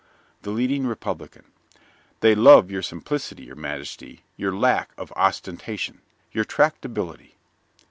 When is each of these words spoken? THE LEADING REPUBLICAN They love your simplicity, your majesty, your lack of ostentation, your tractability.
THE 0.41 0.49
LEADING 0.49 0.87
REPUBLICAN 0.87 1.43
They 2.21 2.33
love 2.33 2.71
your 2.71 2.81
simplicity, 2.81 3.43
your 3.43 3.55
majesty, 3.55 4.23
your 4.35 4.51
lack 4.51 4.93
of 4.97 5.11
ostentation, 5.15 6.01
your 6.31 6.43
tractability. 6.43 7.35